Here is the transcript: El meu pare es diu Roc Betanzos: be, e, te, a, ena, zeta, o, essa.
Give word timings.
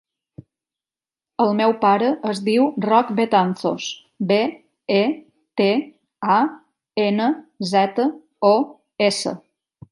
El 1.43 1.51
meu 1.59 1.73
pare 1.83 2.07
es 2.31 2.41
diu 2.47 2.65
Roc 2.85 3.11
Betanzos: 3.19 3.91
be, 4.33 4.39
e, 4.97 5.03
te, 5.63 5.71
a, 6.39 6.41
ena, 7.07 7.31
zeta, 7.77 8.11
o, 8.55 8.55
essa. 9.13 9.39